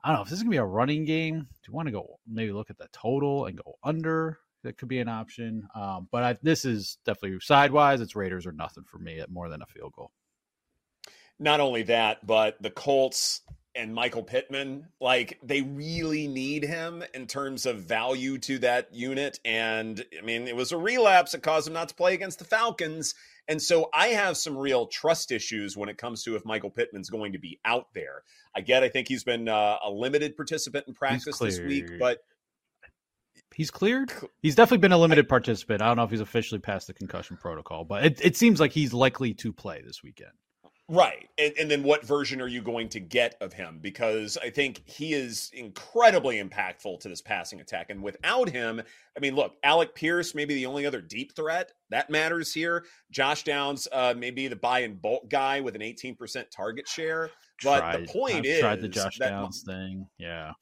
I 0.03 0.09
don't 0.09 0.17
know 0.19 0.23
if 0.23 0.29
this 0.29 0.39
is 0.39 0.43
gonna 0.43 0.51
be 0.51 0.59
a 0.59 0.65
running 0.65 1.05
game. 1.07 1.41
Do 1.41 1.69
you 1.69 1.75
want 1.75 1.87
to 1.89 1.93
go 1.93 2.21
maybe 2.27 2.53
look 2.53 2.71
at 2.71 2.79
the 2.79 2.89
total 2.93 3.47
and 3.47 3.57
go 3.57 3.77
under? 3.83 4.39
That 4.65 4.77
could 4.77 4.89
be 4.89 4.99
an 4.99 5.09
option. 5.09 5.69
Um, 5.75 6.09
but 6.11 6.23
I, 6.25 6.37
this 6.43 6.65
is 6.65 6.99
definitely 7.07 7.39
sidewise. 7.41 8.01
It's 8.01 8.17
Raiders 8.17 8.47
or 8.47 8.53
nothing 8.53 8.85
for 8.85 8.99
me 8.99 9.21
at 9.21 9.31
more 9.31 9.49
than 9.49 9.63
a 9.63 9.67
field 9.67 9.93
goal. 9.95 10.11
Not 11.39 11.61
only 11.61 11.83
that, 11.85 12.27
but 12.27 12.61
the 12.61 12.71
Colts 12.71 13.43
and 13.75 13.93
Michael 13.93 14.23
Pittman, 14.23 14.87
like 15.01 15.39
they 15.43 15.63
really 15.63 16.29
need 16.29 16.65
him 16.65 17.03
in 17.13 17.27
terms 17.27 17.67
of 17.67 17.81
value 17.81 18.39
to 18.39 18.59
that 18.61 18.95
unit. 18.95 19.41
And 19.45 20.05
I 20.17 20.25
mean, 20.25 20.47
it 20.47 20.55
was 20.55 20.73
a 20.73 20.79
relapse 20.79 21.33
that 21.33 21.43
caused 21.43 21.67
him 21.67 21.75
not 21.75 21.89
to 21.89 21.95
play 21.95 22.15
against 22.15 22.39
the 22.39 22.45
Falcons. 22.45 23.15
And 23.49 23.61
so 23.61 23.91
I 23.93 24.09
have 24.09 24.37
some 24.37 24.57
real 24.57 24.87
trust 24.87 25.33
issues 25.33 25.77
when 25.77 25.89
it 25.89 25.99
comes 25.99 26.23
to 26.23 26.37
if 26.37 26.45
Michael 26.45 26.71
Pittman's 26.71 27.11
going 27.11 27.33
to 27.33 27.39
be 27.39 27.59
out 27.65 27.89
there. 27.95 28.23
I 28.57 28.61
get, 28.61 28.85
I 28.85 28.89
think 28.89 29.09
he's 29.09 29.25
been 29.25 29.49
uh, 29.49 29.77
a 29.85 29.91
limited 29.91 30.37
participant 30.37 30.87
in 30.87 30.95
practice 30.95 31.39
this 31.39 31.61
week, 31.61 31.99
but 31.99 32.21
He's 33.55 33.71
cleared. 33.71 34.13
He's 34.43 34.55
definitely 34.55 34.79
been 34.79 34.93
a 34.93 34.99
limited 34.99 35.29
participant. 35.29 35.81
I 35.83 35.87
don't 35.87 35.97
know 35.97 36.05
if 36.05 36.11
he's 36.11 36.21
officially 36.21 36.61
passed 36.61 36.87
the 36.87 36.95
concussion 36.95 37.37
protocol, 37.37 37.85
but 37.85 38.05
it, 38.05 38.21
it 38.23 38.37
seems 38.37 38.61
like 38.61 38.73
he's 38.73 38.93
likely 38.93 39.35
to 39.35 39.53
play 39.53 39.83
this 39.85 40.03
weekend. 40.03 40.33
Right. 40.87 41.31
And, 41.39 41.55
and 41.59 41.71
then 41.71 41.83
what 41.83 42.05
version 42.05 42.43
are 42.43 42.47
you 42.47 42.61
going 42.61 42.91
to 42.91 43.01
get 43.01 43.37
of 43.41 43.55
him? 43.55 43.79
Because 43.81 44.37
I 44.43 44.51
think 44.51 44.83
he 44.85 45.15
is 45.15 45.51
incredibly 45.55 46.43
impactful 46.43 47.01
to 47.01 47.09
this 47.09 47.23
passing 47.23 47.61
attack. 47.61 47.89
And 47.89 48.03
without 48.03 48.51
him, 48.51 48.83
I 49.17 49.21
mean, 49.21 49.35
look, 49.35 49.55
Alec 49.63 49.95
Pierce, 49.95 50.35
maybe 50.35 50.55
the 50.55 50.67
only 50.67 50.85
other 50.85 51.01
deep 51.01 51.35
threat 51.35 51.73
that 51.89 52.11
matters 52.11 52.53
here. 52.53 52.85
Josh 53.11 53.45
Downs, 53.45 53.89
uh, 53.93 54.13
maybe 54.15 54.47
the 54.47 54.57
buy 54.57 54.81
and 54.81 55.01
bolt 55.01 55.31
guy 55.31 55.61
with 55.61 55.75
an 55.75 55.81
18% 55.81 56.51
target 56.51 56.87
share. 56.87 57.31
But 57.63 57.79
Tried- 57.81 58.03
the 58.03 58.13
point 58.13 58.35
I've 58.37 58.45
is, 58.45 58.61
tried 58.61 58.81
the 58.83 58.89
Josh 58.89 59.17
Downs 59.19 59.63
thing. 59.67 60.07
Yeah. 60.19 60.53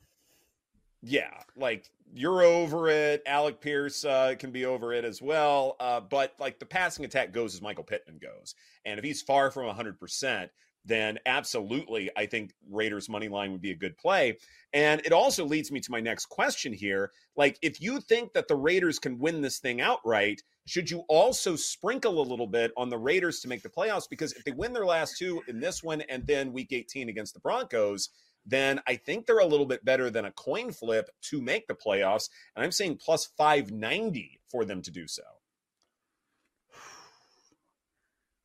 yeah, 1.03 1.33
like 1.57 1.91
you're 2.13 2.43
over 2.43 2.89
it. 2.89 3.23
Alec 3.27 3.61
Pierce 3.61 4.05
uh, 4.05 4.35
can 4.39 4.51
be 4.51 4.67
over 4.67 4.93
it 4.93 5.05
as 5.05 5.23
well. 5.23 5.77
Uh, 5.81 6.01
but 6.01 6.35
like 6.39 6.59
the 6.59 6.67
passing 6.67 7.05
attack 7.05 7.33
goes 7.33 7.55
as 7.55 7.63
Michael 7.63 7.85
Pittman 7.85 8.19
goes. 8.19 8.55
And 8.85 8.99
if 8.99 9.05
he's 9.05 9.23
far 9.23 9.51
from 9.51 9.75
100%, 9.75 10.49
then 10.85 11.19
absolutely, 11.27 12.11
I 12.17 12.27
think 12.27 12.53
Raiders 12.69 13.09
money 13.09 13.29
line 13.29 13.53
would 13.53 13.63
be 13.63 13.71
a 13.71 13.77
good 13.77 13.97
play. 13.97 14.37
And 14.73 15.01
it 15.05 15.13
also 15.13 15.45
leads 15.45 15.71
me 15.71 15.81
to 15.81 15.91
my 15.91 16.01
next 16.01 16.27
question 16.27 16.73
here. 16.73 17.13
Like, 17.37 17.57
if 17.63 17.81
you 17.81 18.01
think 18.01 18.33
that 18.33 18.49
the 18.49 18.57
Raiders 18.57 18.99
can 18.99 19.19
win 19.19 19.41
this 19.41 19.59
thing 19.59 19.81
outright, 19.81 20.43
should 20.67 20.91
you 20.91 21.05
also 21.09 21.57
sprinkle 21.57 22.21
a 22.21 22.29
little 22.29 22.47
bit 22.47 22.73
on 22.77 22.89
the 22.89 22.99
Raiders 22.99 23.41
to 23.41 23.49
make 23.49 23.63
the 23.63 23.69
playoffs? 23.69 24.09
Because 24.09 24.33
if 24.33 24.45
they 24.45 24.53
win 24.53 24.73
their 24.73 24.87
last 24.87 25.19
two 25.19 25.43
in 25.47 25.61
this 25.61 25.83
one 25.83 26.01
and 26.03 26.27
then 26.27 26.53
week 26.53 26.73
18 26.73 27.09
against 27.09 27.35
the 27.35 27.41
Broncos, 27.41 28.09
then 28.45 28.81
I 28.87 28.97
think 28.97 29.27
they're 29.27 29.39
a 29.39 29.47
little 29.47 29.67
bit 29.67 29.85
better 29.85 30.11
than 30.11 30.25
a 30.25 30.33
coin 30.33 30.73
flip 30.73 31.09
to 31.23 31.41
make 31.41 31.67
the 31.67 31.75
playoffs. 31.75 32.29
And 32.57 32.65
I'm 32.65 32.73
saying 32.73 32.99
plus 33.05 33.27
590 33.37 34.41
for 34.51 34.65
them 34.65 34.83
to 34.83 34.91
do 34.91 35.07
so. 35.07 35.23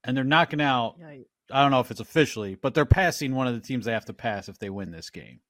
And 0.04 0.16
they're 0.16 0.24
knocking 0.24 0.62
out, 0.62 0.96
I 1.52 1.62
don't 1.62 1.72
know 1.72 1.80
if 1.80 1.92
it's 1.92 2.00
officially, 2.00 2.56
but 2.56 2.74
they're 2.74 2.86
passing 2.86 3.36
one 3.36 3.48
of 3.48 3.54
the 3.54 3.60
teams 3.60 3.86
they 3.86 3.92
have 3.92 4.06
to 4.06 4.14
pass 4.14 4.48
if 4.48 4.60
they 4.60 4.70
win 4.70 4.92
this 4.92 5.10
game. 5.10 5.42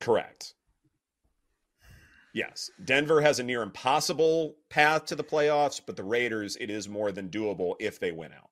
Correct. 0.00 0.54
Yes. 2.32 2.70
Denver 2.82 3.20
has 3.20 3.38
a 3.38 3.42
near 3.42 3.62
impossible 3.62 4.56
path 4.70 5.04
to 5.06 5.14
the 5.14 5.24
playoffs, 5.24 5.80
but 5.84 5.96
the 5.96 6.04
Raiders, 6.04 6.56
it 6.56 6.70
is 6.70 6.88
more 6.88 7.12
than 7.12 7.28
doable 7.28 7.74
if 7.78 8.00
they 8.00 8.12
win 8.12 8.32
out. 8.32 8.51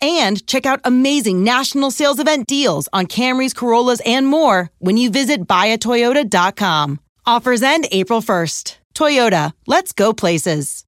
and 0.00 0.46
check 0.46 0.66
out 0.66 0.80
amazing 0.84 1.42
national 1.44 1.90
sales 1.90 2.18
event 2.18 2.46
deals 2.46 2.88
on 2.92 3.06
Camrys, 3.06 3.54
Corollas, 3.54 4.00
and 4.06 4.26
more 4.26 4.70
when 4.78 4.96
you 4.96 5.10
visit 5.10 5.46
buyatoyota.com. 5.46 7.00
Offers 7.26 7.62
end 7.62 7.86
April 7.90 8.20
1st. 8.20 8.76
Toyota, 8.94 9.52
let's 9.66 9.92
go 9.92 10.12
places. 10.12 10.84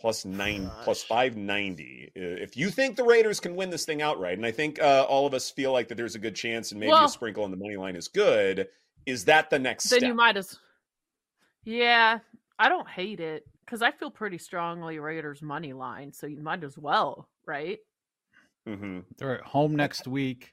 Plus 0.00 0.24
nine, 0.24 0.68
plus 0.82 1.02
590. 1.04 2.10
Uh, 2.16 2.20
If 2.20 2.56
you 2.56 2.70
think 2.70 2.96
the 2.96 3.04
Raiders 3.04 3.38
can 3.38 3.54
win 3.54 3.70
this 3.70 3.84
thing 3.84 4.02
outright, 4.02 4.36
and 4.36 4.44
I 4.44 4.50
think 4.50 4.80
uh, 4.82 5.06
all 5.08 5.26
of 5.26 5.34
us 5.34 5.48
feel 5.50 5.72
like 5.72 5.86
that 5.88 5.94
there's 5.94 6.16
a 6.16 6.18
good 6.18 6.34
chance 6.34 6.72
and 6.72 6.80
maybe 6.80 6.90
Well- 6.90 7.04
a 7.04 7.08
sprinkle 7.08 7.44
on 7.44 7.52
the 7.52 7.56
money 7.56 7.76
line 7.76 7.94
is 7.94 8.08
good, 8.08 8.68
is 9.06 9.24
that 9.26 9.48
the 9.50 9.58
next 9.60 9.88
Then 9.90 10.00
step? 10.00 10.08
you 10.08 10.14
might 10.14 10.36
as. 10.36 10.58
Yeah, 11.64 12.18
I 12.58 12.68
don't 12.68 12.88
hate 12.88 13.20
it 13.20 13.46
because 13.64 13.82
I 13.82 13.90
feel 13.90 14.10
pretty 14.10 14.38
strongly 14.38 14.98
Raiders 14.98 15.42
money 15.42 15.72
line, 15.72 16.12
so 16.12 16.26
you 16.26 16.40
might 16.40 16.64
as 16.64 16.76
well, 16.78 17.28
right? 17.46 17.78
mm-hmm. 18.68 19.00
They're 19.18 19.38
at 19.38 19.44
home 19.44 19.74
next 19.76 20.06
week, 20.06 20.52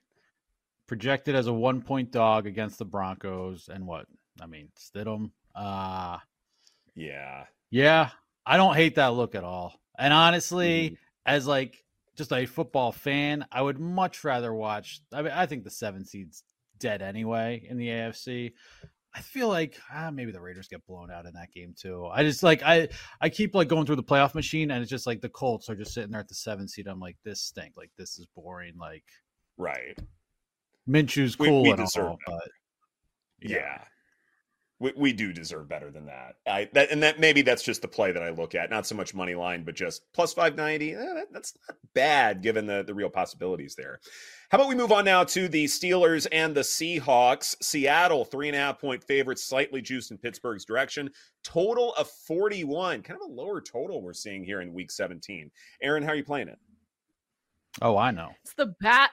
projected 0.88 1.36
as 1.36 1.48
a 1.48 1.54
one 1.54 1.82
point 1.82 2.12
dog 2.12 2.48
against 2.48 2.80
the 2.80 2.86
Broncos. 2.86 3.70
And 3.72 3.86
what? 3.86 4.06
I 4.42 4.46
mean, 4.48 4.70
Stidham. 4.78 5.32
Uh, 5.56 6.18
Yeah. 6.96 7.46
yeah, 7.70 8.10
I 8.46 8.58
don't 8.58 8.76
hate 8.76 8.96
that 8.96 9.14
look 9.14 9.36
at 9.36 9.44
all. 9.44 9.80
And 9.98 10.14
honestly, 10.14 10.92
Mhm. 10.92 10.98
as 11.26 11.46
like 11.48 11.84
just 12.16 12.32
a 12.34 12.46
football 12.46 12.92
fan, 12.92 13.46
I 13.52 13.62
would 13.62 13.80
much 13.80 14.24
rather 14.24 14.54
watch. 14.54 15.02
I 15.14 15.22
mean, 15.22 15.32
I 15.32 15.46
think 15.46 15.64
the 15.64 15.70
seven 15.70 16.06
seeds 16.06 16.44
dead 16.78 17.02
anyway 17.02 17.66
in 17.70 17.78
the 17.78 17.90
AFC. 17.90 18.54
I 19.14 19.22
feel 19.22 19.48
like 19.48 19.76
ah, 19.94 20.12
maybe 20.12 20.32
the 20.32 20.42
Raiders 20.42 20.68
get 20.68 20.86
blown 20.86 21.10
out 21.10 21.26
in 21.26 21.34
that 21.34 21.52
game 21.52 21.74
too. 21.78 22.06
I 22.12 22.24
just 22.24 22.44
like 22.44 22.62
I 22.64 22.90
I 23.20 23.30
keep 23.30 23.56
like 23.56 23.68
going 23.68 23.86
through 23.86 23.96
the 23.96 24.04
playoff 24.04 24.36
machine 24.36 24.72
and 24.72 24.82
it's 24.82 24.90
just 24.90 25.08
like 25.08 25.22
the 25.22 25.30
Colts 25.30 25.70
are 25.70 25.76
just 25.76 25.94
sitting 25.94 26.12
there 26.12 26.22
at 26.22 26.28
the 26.28 26.36
seven 26.36 26.68
seed. 26.68 26.88
I'm 26.88 27.00
like 27.00 27.18
this 27.24 27.42
stink. 27.42 27.74
Like 27.76 27.92
this 27.98 28.20
is 28.20 28.28
boring. 28.36 28.78
Like 28.78 29.06
right. 29.58 29.98
Minshew's 30.88 31.36
cool 31.36 31.64
we, 31.64 31.70
we 31.70 31.72
and 31.72 31.88
all, 31.98 32.18
but 32.26 32.50
yeah. 33.42 33.58
yeah 33.58 33.82
we, 34.80 34.94
we 34.96 35.14
do 35.14 35.34
deserve 35.34 35.68
better 35.68 35.92
than 35.92 36.06
that. 36.06 36.36
I 36.48 36.70
that 36.74 36.92
and 36.92 37.04
that 37.04 37.20
maybe 37.20 37.42
that's 37.42 37.64
just 37.64 37.82
the 37.82 37.88
play 37.88 38.12
that 38.12 38.24
I 38.24 38.30
look 38.30 38.56
at, 38.56 38.70
not 38.70 38.88
so 38.88 38.96
much 38.96 39.14
money 39.14 39.36
line, 39.36 39.64
but 39.64 39.76
just 39.76 40.02
plus 40.14 40.34
five 40.34 40.56
ninety. 40.56 40.94
Eh, 40.94 41.14
that, 41.14 41.28
that's 41.32 41.58
not 41.68 41.78
bad 41.94 42.42
given 42.42 42.66
the 42.66 42.84
the 42.84 42.94
real 42.94 43.10
possibilities 43.10 43.76
there. 43.76 44.00
How 44.50 44.58
about 44.58 44.70
we 44.70 44.76
move 44.76 44.92
on 44.92 45.06
now 45.06 45.24
to 45.26 45.48
the 45.48 45.66
Steelers 45.66 46.26
and 46.32 46.56
the 46.56 46.62
Seahawks? 46.62 47.56
Seattle 47.62 48.26
three 48.26 48.48
and 48.48 48.56
a 48.56 48.60
half 48.60 48.80
point 48.80 49.04
favorites, 49.04 49.44
slightly 49.44 49.82
juiced 49.82 50.12
in 50.12 50.18
Pittsburgh's 50.18 50.66
direction. 50.66 51.10
Total 51.44 51.94
of 51.94 52.10
forty 52.28 52.64
one, 52.64 53.02
kind 53.02 53.20
of 53.22 53.30
a 53.30 53.34
lower 53.34 53.62
total 53.62 54.02
we're 54.02 54.14
seeing 54.14 54.44
here 54.44 54.62
in 54.62 54.74
Week 54.74 54.92
seventeen. 54.92 55.52
Erin, 55.82 56.04
how 56.04 56.12
are 56.12 56.16
you 56.16 56.24
playing 56.24 56.48
it? 56.48 56.60
Oh, 57.82 57.98
I 57.98 58.12
know. 58.12 58.30
It's 58.44 58.54
the 58.56 58.74
bat 58.82 59.12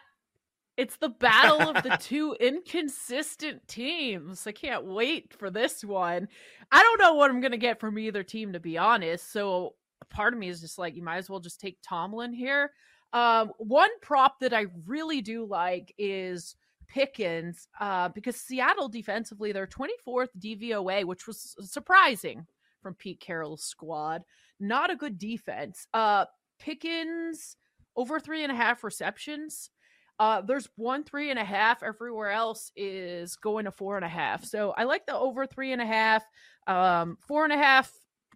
it's 0.76 0.96
the 0.96 1.08
battle 1.08 1.70
of 1.70 1.82
the 1.82 1.96
two 2.00 2.36
inconsistent 2.38 3.66
teams. 3.66 4.46
I 4.46 4.52
can't 4.52 4.84
wait 4.84 5.32
for 5.32 5.50
this 5.50 5.82
one. 5.84 6.28
I 6.70 6.82
don't 6.82 7.00
know 7.00 7.14
what 7.14 7.30
I'm 7.30 7.40
going 7.40 7.52
to 7.52 7.58
get 7.58 7.80
from 7.80 7.98
either 7.98 8.22
team, 8.22 8.52
to 8.52 8.60
be 8.60 8.76
honest. 8.76 9.32
So 9.32 9.74
part 10.10 10.34
of 10.34 10.38
me 10.38 10.48
is 10.48 10.60
just 10.60 10.78
like, 10.78 10.94
you 10.94 11.02
might 11.02 11.16
as 11.16 11.30
well 11.30 11.40
just 11.40 11.60
take 11.60 11.78
Tomlin 11.82 12.32
here. 12.32 12.72
Um, 13.12 13.52
one 13.58 13.90
prop 14.02 14.40
that 14.40 14.52
I 14.52 14.66
really 14.84 15.22
do 15.22 15.46
like 15.46 15.94
is 15.96 16.56
Pickens 16.88 17.68
uh, 17.80 18.10
because 18.10 18.36
Seattle 18.36 18.88
defensively, 18.88 19.52
they're 19.52 19.66
24th 19.66 20.28
DVOA, 20.38 21.04
which 21.04 21.26
was 21.26 21.56
surprising 21.60 22.46
from 22.82 22.94
Pete 22.94 23.20
Carroll's 23.20 23.64
squad. 23.64 24.22
Not 24.60 24.90
a 24.90 24.96
good 24.96 25.18
defense. 25.18 25.86
Uh, 25.94 26.26
Pickens 26.58 27.56
over 27.96 28.20
three 28.20 28.42
and 28.42 28.52
a 28.52 28.56
half 28.56 28.84
receptions. 28.84 29.70
Uh, 30.18 30.40
there's 30.40 30.68
one 30.76 31.04
three 31.04 31.30
and 31.30 31.38
a 31.38 31.44
half. 31.44 31.82
Everywhere 31.82 32.30
else 32.30 32.72
is 32.76 33.36
going 33.36 33.66
to 33.66 33.70
four 33.70 33.96
and 33.96 34.04
a 34.04 34.08
half. 34.08 34.44
So 34.44 34.72
I 34.76 34.84
like 34.84 35.06
the 35.06 35.16
over 35.16 35.46
three 35.46 35.72
and 35.72 35.82
a 35.82 35.86
half. 35.86 36.24
Um, 36.66 37.18
four 37.26 37.44
and 37.44 37.52
a 37.52 37.56
half 37.58 37.92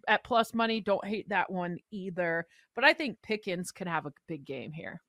at 0.07 0.23
plus 0.23 0.53
money. 0.53 0.79
Don't 0.79 1.05
hate 1.05 1.29
that 1.29 1.51
one 1.51 1.77
either. 1.91 2.45
But 2.75 2.83
I 2.83 2.93
think 2.93 3.21
Pickens 3.21 3.71
can 3.71 3.87
have 3.87 4.05
a 4.05 4.13
big 4.27 4.45
game 4.45 4.71
here. 4.71 5.01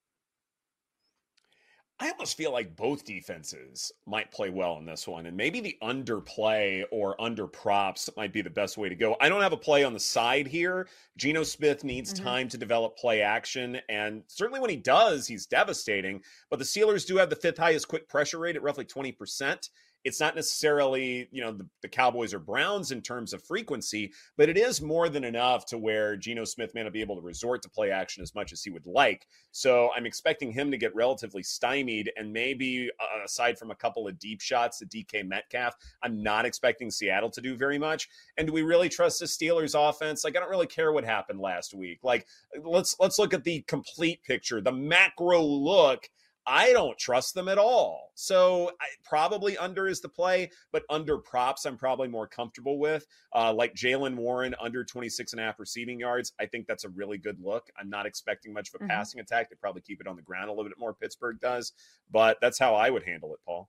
I 2.03 2.11
almost 2.11 2.37
feel 2.37 2.51
like 2.51 2.75
both 2.75 3.05
defenses 3.05 3.93
might 4.07 4.33
play 4.33 4.51
well 4.51 4.77
in 4.79 4.85
this 4.85 5.07
one, 5.07 5.27
and 5.27 5.37
maybe 5.37 5.61
the 5.61 5.79
underplay 5.85 6.83
or 6.91 7.15
under 7.23 7.47
props 7.47 8.11
might 8.17 8.33
be 8.33 8.43
the 8.43 8.51
best 8.51 8.77
way 8.77 8.89
to 8.89 8.97
go. 8.97 9.17
I 9.21 9.29
don't 9.29 9.41
have 9.41 9.53
a 9.53 9.57
play 9.57 9.85
on 9.85 9.93
the 9.93 10.01
side 10.01 10.49
here. 10.49 10.89
Geno 11.17 11.45
Smith 11.45 11.85
needs 11.85 12.13
mm-hmm. 12.13 12.25
time 12.25 12.49
to 12.49 12.59
develop 12.59 12.97
play 12.99 13.23
action, 13.23 13.79
and 13.89 14.25
certainly 14.27 14.59
when 14.59 14.69
he 14.69 14.75
does, 14.75 15.29
he's 15.29 15.47
devastating. 15.47 16.21
But 16.51 16.59
the 16.59 16.65
Steelers 16.65 17.07
do 17.07 17.19
have 17.19 17.31
the 17.31 17.37
fifth 17.37 17.59
highest 17.59 17.87
quick 17.87 18.09
pressure 18.09 18.41
rate 18.41 18.57
at 18.57 18.65
roughly 18.65 18.85
20% 18.85 19.69
it's 20.05 20.21
not 20.21 20.35
necessarily 20.35 21.29
you 21.31 21.43
know 21.43 21.53
the, 21.53 21.67
the, 21.83 21.89
Cowboys 21.89 22.35
or 22.35 22.39
Browns 22.39 22.91
in 22.91 23.03
terms 23.03 23.33
of 23.33 23.43
frequency, 23.43 24.13
but 24.37 24.49
it 24.49 24.57
is 24.57 24.81
more 24.81 25.09
than 25.09 25.25
enough 25.25 25.67
to 25.67 25.79
where 25.79 26.17
Geno 26.17 26.45
Smith 26.45 26.75
may 26.75 26.83
not 26.83 26.93
be 26.93 27.01
able 27.01 27.17
to 27.17 27.23
resort 27.23 27.63
to 27.63 27.69
play 27.69 27.91
action 27.91 28.23
as 28.23 28.35
much 28.35 28.53
as 28.53 28.63
he 28.63 28.71
would 28.71 28.87
like. 28.87 29.27
So 29.51 29.91
I'm 29.97 30.07
expecting 30.07 30.53
him 30.53 30.71
to 30.71 30.79
get 30.79 30.95
relatively 30.95 31.43
stymied, 31.43 32.11
and 32.17 32.33
maybe 32.33 32.91
uh, 33.01 33.25
aside 33.25 33.59
from 33.59 33.71
a 33.71 33.77
couple 33.77 34.09
of 34.09 34.19
deep 34.19 34.41
shots 34.41 34.79
to 34.79 34.87
DK 34.87 35.27
Metcalf, 35.27 35.75
I'm 36.03 36.23
not 36.23 36.47
expecting 36.47 36.91
Seattle 36.91 37.31
to 37.31 37.41
do 37.41 37.57
very 37.57 37.79
much. 37.79 38.09
And 38.37 38.47
do 38.47 38.53
we 38.53 38.63
really 38.63 38.89
trust 38.89 39.21
the 39.21 39.27
Steelers 39.27 39.79
offense? 39.79 40.25
Like 40.25 40.37
I 40.37 40.41
don't 40.41 40.51
really 40.51 40.67
care 40.67 40.93
what 40.93 41.05
happened 41.05 41.41
last 41.41 41.75
week. 41.75 42.01
Like 42.03 42.27
let's 42.65 42.97
let's 42.99 43.19
look 43.19 43.35
at 43.35 43.45
the 43.45 43.63
complete 43.63 44.23
picture, 44.25 44.61
the 44.61 44.73
macro 44.73 45.43
look 45.43 46.09
I 46.47 46.73
don't 46.73 46.99
trust 46.99 47.35
them 47.35 47.49
at 47.49 47.59
all. 47.59 48.11
So 48.15 48.71
I, 48.81 48.87
probably 49.05 49.57
under 49.57 49.87
is 49.87 50.01
the 50.01 50.09
play, 50.09 50.51
but 50.73 50.83
under 50.91 51.19
props, 51.19 51.65
I'm 51.65 51.77
probably 51.77 52.09
more 52.09 52.27
comfortable 52.27 52.79
with. 52.79 53.07
Uh, 53.35 53.53
like 53.53 53.75
Jaylen 53.75 54.17
Warren 54.17 54.55
under 54.61 54.85
26 54.85 55.33
and 55.33 55.41
a 55.41 55.45
half 55.45 55.61
receiving 55.61 56.01
yards. 56.01 56.33
I 56.41 56.47
think 56.47 56.67
that's 56.67 56.85
a 56.85 56.89
really 56.91 57.19
good 57.19 57.39
look. 57.41 57.69
I'm 57.79 57.91
not 57.91 58.07
expecting 58.07 58.53
much 58.53 58.69
of 58.69 58.75
a 58.75 58.79
mm-hmm. 58.79 58.91
passing 58.91 59.21
attack. 59.21 59.51
They 59.51 59.57
probably 59.57 59.83
keep 59.83 60.01
it 60.01 60.07
on 60.07 60.17
the 60.17 60.23
ground 60.23 60.49
a 60.49 60.53
little 60.53 60.69
bit 60.69 60.79
more, 60.79 60.95
Pittsburgh 60.95 61.39
does, 61.41 61.73
but 62.11 62.39
that's 62.41 62.59
how 62.59 62.75
I 62.75 62.91
would 62.91 63.05
handle 63.05 63.33
it, 63.35 63.41
Paul. 63.47 63.69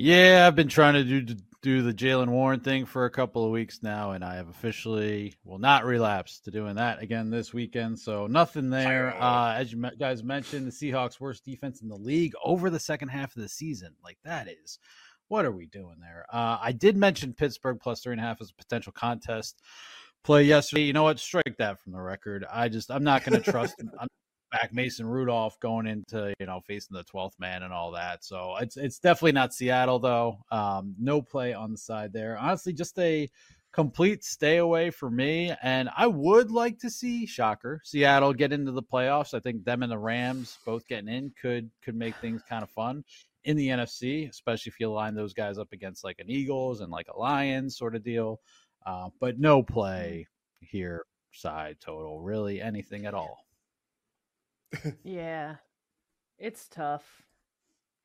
Yeah, 0.00 0.44
I've 0.46 0.54
been 0.54 0.68
trying 0.68 0.94
to 0.94 1.02
do 1.02 1.34
do 1.60 1.82
the 1.82 1.92
Jaylen 1.92 2.28
Warren 2.28 2.60
thing 2.60 2.86
for 2.86 3.06
a 3.06 3.10
couple 3.10 3.44
of 3.44 3.50
weeks 3.50 3.82
now, 3.82 4.12
and 4.12 4.24
I 4.24 4.36
have 4.36 4.48
officially 4.48 5.34
will 5.42 5.58
not 5.58 5.84
relapse 5.84 6.38
to 6.42 6.52
doing 6.52 6.76
that 6.76 7.02
again 7.02 7.30
this 7.30 7.52
weekend. 7.52 7.98
So 7.98 8.28
nothing 8.28 8.70
there. 8.70 9.20
Uh, 9.20 9.54
as 9.54 9.72
you 9.72 9.90
guys 9.98 10.22
mentioned, 10.22 10.68
the 10.68 10.70
Seahawks' 10.70 11.18
worst 11.18 11.44
defense 11.44 11.82
in 11.82 11.88
the 11.88 11.96
league 11.96 12.32
over 12.44 12.70
the 12.70 12.78
second 12.78 13.08
half 13.08 13.34
of 13.34 13.42
the 13.42 13.48
season. 13.48 13.92
Like 14.04 14.18
that 14.24 14.46
is, 14.46 14.78
what 15.26 15.44
are 15.44 15.50
we 15.50 15.66
doing 15.66 15.96
there? 16.00 16.26
Uh, 16.32 16.58
I 16.62 16.70
did 16.70 16.96
mention 16.96 17.34
Pittsburgh 17.34 17.80
plus 17.82 18.00
three 18.00 18.12
and 18.12 18.20
a 18.20 18.24
half 18.24 18.40
as 18.40 18.50
a 18.50 18.54
potential 18.54 18.92
contest 18.92 19.60
play 20.22 20.44
yesterday. 20.44 20.82
You 20.82 20.92
know 20.92 21.02
what? 21.02 21.18
Strike 21.18 21.56
that 21.58 21.80
from 21.80 21.90
the 21.90 22.00
record. 22.00 22.44
I 22.48 22.68
just 22.68 22.92
I'm 22.92 23.02
not 23.02 23.24
going 23.24 23.42
to 23.42 23.50
trust. 23.50 23.74
I'm 24.00 24.06
back 24.50 24.72
Mason 24.72 25.06
Rudolph 25.06 25.58
going 25.60 25.86
into 25.86 26.34
you 26.38 26.46
know 26.46 26.60
facing 26.60 26.96
the 26.96 27.04
twelfth 27.04 27.38
man 27.38 27.62
and 27.62 27.72
all 27.72 27.92
that. 27.92 28.24
So 28.24 28.56
it's 28.60 28.76
it's 28.76 28.98
definitely 28.98 29.32
not 29.32 29.54
Seattle 29.54 29.98
though. 29.98 30.38
Um, 30.50 30.94
no 30.98 31.22
play 31.22 31.52
on 31.54 31.72
the 31.72 31.78
side 31.78 32.12
there. 32.12 32.38
Honestly, 32.38 32.72
just 32.72 32.98
a 32.98 33.28
complete 33.72 34.24
stay 34.24 34.56
away 34.56 34.90
for 34.90 35.10
me. 35.10 35.54
And 35.62 35.90
I 35.96 36.06
would 36.06 36.50
like 36.50 36.78
to 36.80 36.90
see 36.90 37.26
shocker 37.26 37.80
Seattle 37.84 38.32
get 38.32 38.52
into 38.52 38.72
the 38.72 38.82
playoffs. 38.82 39.34
I 39.34 39.40
think 39.40 39.64
them 39.64 39.82
and 39.82 39.92
the 39.92 39.98
Rams 39.98 40.58
both 40.64 40.86
getting 40.86 41.08
in 41.08 41.32
could 41.40 41.70
could 41.82 41.94
make 41.94 42.16
things 42.16 42.42
kind 42.48 42.62
of 42.62 42.70
fun 42.70 43.04
in 43.44 43.56
the 43.56 43.68
NFC, 43.68 44.28
especially 44.28 44.70
if 44.70 44.80
you 44.80 44.90
line 44.90 45.14
those 45.14 45.32
guys 45.34 45.58
up 45.58 45.72
against 45.72 46.04
like 46.04 46.18
an 46.18 46.30
Eagles 46.30 46.80
and 46.80 46.90
like 46.90 47.08
a 47.08 47.18
Lions 47.18 47.76
sort 47.76 47.94
of 47.94 48.02
deal. 48.02 48.40
Uh, 48.84 49.10
but 49.20 49.38
no 49.38 49.62
play 49.62 50.26
here 50.60 51.04
side 51.32 51.76
total 51.80 52.20
really 52.20 52.60
anything 52.60 53.06
at 53.06 53.14
all 53.14 53.47
yeah, 55.04 55.56
it's 56.38 56.68
tough. 56.68 57.22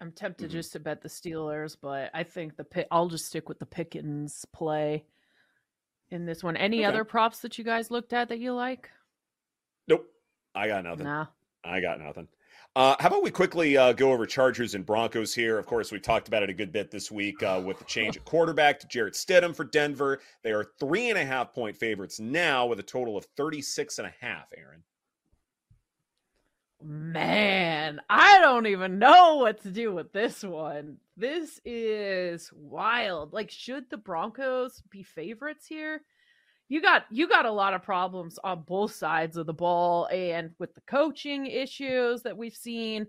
I'm 0.01 0.11
tempted 0.11 0.47
mm-hmm. 0.49 0.57
just 0.57 0.73
to 0.73 0.79
bet 0.79 1.01
the 1.01 1.09
Steelers, 1.09 1.77
but 1.81 2.09
I 2.13 2.23
think 2.23 2.57
the 2.57 2.63
pick. 2.63 2.87
I'll 2.91 3.07
just 3.07 3.27
stick 3.27 3.47
with 3.47 3.59
the 3.59 3.65
Pickens 3.65 4.45
play 4.53 5.05
in 6.09 6.25
this 6.25 6.43
one. 6.43 6.57
Any 6.57 6.79
okay. 6.79 6.85
other 6.85 7.03
props 7.03 7.39
that 7.39 7.57
you 7.57 7.63
guys 7.63 7.91
looked 7.91 8.13
at 8.13 8.29
that 8.29 8.39
you 8.39 8.53
like? 8.53 8.89
Nope, 9.87 10.05
I 10.53 10.67
got 10.67 10.83
nothing. 10.83 11.05
Nah. 11.05 11.27
I 11.63 11.79
got 11.79 11.99
nothing. 11.99 12.27
Uh, 12.75 12.95
how 12.99 13.07
about 13.07 13.23
we 13.23 13.29
quickly 13.29 13.77
uh, 13.77 13.93
go 13.93 14.11
over 14.11 14.25
Chargers 14.25 14.73
and 14.73 14.85
Broncos 14.85 15.33
here? 15.33 15.59
Of 15.59 15.67
course, 15.67 15.91
we 15.91 15.99
talked 15.99 16.27
about 16.27 16.41
it 16.41 16.49
a 16.49 16.53
good 16.53 16.71
bit 16.71 16.89
this 16.89 17.11
week 17.11 17.43
uh, 17.43 17.61
with 17.63 17.77
the 17.77 17.85
change 17.85 18.17
at 18.17 18.25
quarterback 18.25 18.79
to 18.79 18.87
Jarrett 18.87 19.13
Stidham 19.13 19.55
for 19.55 19.63
Denver. 19.63 20.19
They 20.43 20.51
are 20.51 20.65
three 20.79 21.09
and 21.09 21.19
a 21.19 21.25
half 21.25 21.53
point 21.53 21.77
favorites 21.77 22.19
now 22.19 22.65
with 22.65 22.79
a 22.79 22.83
total 22.83 23.15
of 23.15 23.25
36 23.37 23.99
and 23.99 24.07
a 24.07 24.13
half, 24.19 24.51
Erin. 24.57 24.81
Man, 26.85 28.01
I 28.09 28.39
don't 28.39 28.67
even 28.67 28.99
know 28.99 29.37
what 29.37 29.61
to 29.63 29.71
do 29.71 29.93
with 29.93 30.11
this 30.11 30.43
one. 30.43 30.97
This 31.15 31.61
is 31.63 32.51
wild. 32.53 33.31
Like, 33.31 33.49
should 33.51 33.89
the 33.89 33.95
Broncos 33.95 34.83
be 34.89 35.01
favorites 35.01 35.65
here? 35.65 36.01
You 36.67 36.81
got 36.81 37.05
you 37.09 37.29
got 37.29 37.45
a 37.45 37.51
lot 37.51 37.73
of 37.73 37.83
problems 37.83 38.37
on 38.43 38.63
both 38.63 38.93
sides 38.93 39.37
of 39.37 39.45
the 39.45 39.53
ball 39.53 40.07
and 40.07 40.51
with 40.59 40.73
the 40.75 40.81
coaching 40.81 41.45
issues 41.45 42.23
that 42.23 42.35
we've 42.35 42.55
seen. 42.55 43.07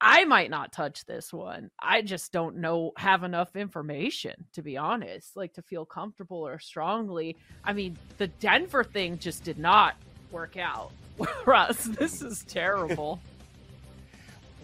I 0.00 0.24
might 0.24 0.48
not 0.48 0.72
touch 0.72 1.04
this 1.04 1.32
one. 1.32 1.70
I 1.78 2.02
just 2.02 2.32
don't 2.32 2.56
know 2.56 2.92
have 2.96 3.22
enough 3.22 3.54
information 3.56 4.46
to 4.52 4.62
be 4.62 4.78
honest, 4.78 5.36
like 5.36 5.52
to 5.54 5.62
feel 5.62 5.84
comfortable 5.84 6.46
or 6.46 6.58
strongly. 6.58 7.36
I 7.64 7.74
mean, 7.74 7.98
the 8.16 8.28
Denver 8.28 8.84
thing 8.84 9.18
just 9.18 9.44
did 9.44 9.58
not 9.58 9.96
work 10.30 10.56
out. 10.56 10.92
Russ, 11.46 11.84
this 11.84 12.22
is 12.22 12.44
terrible. 12.44 13.20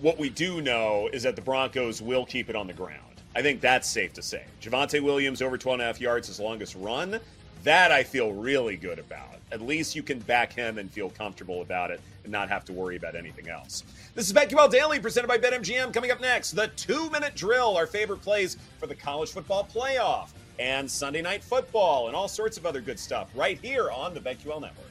what 0.00 0.18
we 0.18 0.28
do 0.30 0.60
know 0.60 1.08
is 1.12 1.22
that 1.22 1.36
the 1.36 1.42
Broncos 1.42 2.00
will 2.02 2.24
keep 2.26 2.48
it 2.50 2.56
on 2.56 2.66
the 2.66 2.72
ground. 2.72 3.00
I 3.36 3.42
think 3.42 3.60
that's 3.60 3.88
safe 3.88 4.12
to 4.14 4.22
say. 4.22 4.44
Javonte 4.62 5.00
Williams 5.02 5.42
over 5.42 5.58
12 5.58 5.74
and 5.74 5.82
a 5.82 5.86
half 5.86 6.00
yards 6.00 6.28
his 6.28 6.38
longest 6.38 6.76
run. 6.76 7.18
That 7.64 7.90
I 7.90 8.04
feel 8.04 8.32
really 8.32 8.76
good 8.76 8.98
about. 8.98 9.40
At 9.50 9.60
least 9.60 9.96
you 9.96 10.02
can 10.02 10.18
back 10.20 10.52
him 10.52 10.78
and 10.78 10.90
feel 10.90 11.10
comfortable 11.10 11.62
about 11.62 11.90
it 11.90 12.00
and 12.22 12.32
not 12.32 12.48
have 12.48 12.64
to 12.66 12.72
worry 12.72 12.96
about 12.96 13.14
anything 13.16 13.48
else. 13.48 13.82
This 14.14 14.26
is 14.26 14.32
BetQL 14.32 14.70
Daily 14.70 15.00
presented 15.00 15.28
by 15.28 15.38
BetMGM. 15.38 15.92
Coming 15.92 16.10
up 16.10 16.20
next, 16.20 16.52
the 16.52 16.68
two 16.76 17.10
minute 17.10 17.34
drill, 17.34 17.76
our 17.76 17.86
favorite 17.86 18.20
plays 18.20 18.56
for 18.78 18.86
the 18.86 18.94
college 18.94 19.30
football 19.30 19.66
playoff, 19.72 20.30
and 20.58 20.88
Sunday 20.90 21.22
night 21.22 21.42
football, 21.42 22.06
and 22.06 22.14
all 22.16 22.28
sorts 22.28 22.56
of 22.56 22.66
other 22.66 22.80
good 22.80 22.98
stuff 22.98 23.28
right 23.34 23.58
here 23.60 23.90
on 23.90 24.14
the 24.14 24.20
BetQL 24.20 24.60
Network. 24.60 24.90